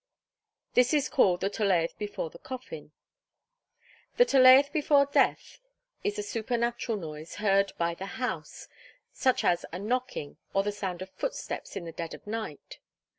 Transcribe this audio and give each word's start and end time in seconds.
This 0.73 0.95
is 0.95 1.07
called 1.09 1.41
the 1.41 1.49
'Tolaeth 1.51 1.95
before 1.99 2.31
the 2.31 2.39
Coffin.' 2.39 2.91
The 4.17 4.25
'Tolaeth 4.25 4.71
before 4.73 5.05
Death' 5.05 5.59
is 6.03 6.17
a 6.17 6.23
supernatural 6.23 6.97
noise 6.97 7.35
heard 7.35 7.69
about 7.69 7.99
the 7.99 8.07
house, 8.17 8.67
such 9.13 9.43
as 9.43 9.63
a 9.71 9.77
knocking, 9.77 10.37
or 10.55 10.63
the 10.63 10.71
sound 10.71 11.03
of 11.03 11.11
footsteps 11.11 11.75
in 11.75 11.85
the 11.85 11.91
dead 11.91 12.15
of 12.15 12.25
night. 12.25 12.79